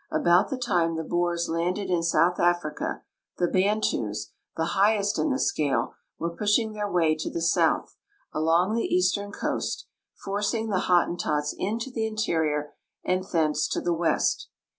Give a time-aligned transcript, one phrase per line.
[0.11, 3.03] About the time the Boers landed in South Africa,
[3.37, 7.95] the Bantus, the highest in the scale, were pushing their wa}" to the south,
[8.33, 9.85] along the eastern coast,
[10.15, 14.49] forcing the Hottentots into the interior and thence to the west.